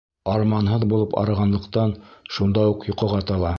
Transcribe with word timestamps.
Арманһыҙ 0.35 0.85
булып 0.93 1.13
арығанлыҡтан, 1.25 1.95
шунда 2.39 2.67
уҡ 2.75 2.91
йоҡоға 2.91 3.25
тала. 3.33 3.49